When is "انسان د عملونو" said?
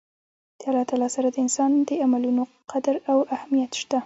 1.45-2.43